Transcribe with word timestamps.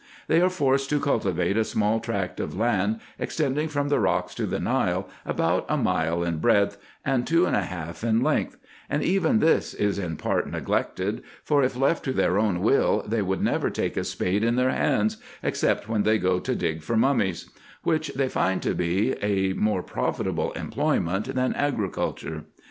They 0.27 0.41
are 0.41 0.49
forced 0.49 0.89
to 0.89 0.99
cultivate 0.99 1.57
a 1.57 1.63
small 1.63 1.99
tract 1.99 2.39
of 2.39 2.57
land, 2.57 2.99
extending 3.19 3.67
from 3.67 3.89
the 3.89 3.99
rocks 3.99 4.33
to 4.33 4.47
the 4.47 4.59
Nile, 4.59 5.07
about 5.27 5.63
a 5.69 5.77
mile 5.77 6.23
in 6.23 6.39
breadth, 6.39 6.77
and 7.05 7.27
two 7.27 7.45
and 7.45 7.55
a 7.55 7.61
half 7.61 8.03
in 8.03 8.23
length; 8.23 8.57
and 8.89 9.03
even 9.03 9.37
this 9.37 9.75
is 9.75 9.99
in 9.99 10.17
part 10.17 10.49
neglected; 10.51 11.21
for 11.43 11.61
if 11.63 11.75
left 11.77 12.03
to 12.05 12.13
their 12.13 12.39
own 12.39 12.61
will, 12.61 13.03
they 13.07 13.21
would 13.21 13.43
never 13.43 13.69
take 13.69 13.95
a 13.95 14.03
spade 14.03 14.43
in 14.43 14.55
their 14.55 14.71
hands, 14.71 15.17
except 15.43 15.87
when 15.87 16.01
they 16.01 16.17
go 16.17 16.39
to 16.39 16.55
dig 16.55 16.81
for 16.81 16.97
mummies; 16.97 17.51
which 17.83 18.07
they 18.15 18.27
find 18.27 18.63
to 18.63 18.73
be 18.73 19.11
a 19.23 19.53
more 19.53 19.83
profitable 19.83 20.51
employ 20.53 20.99
ment 20.99 21.25
than 21.35 21.53
agriculture. 21.53 22.45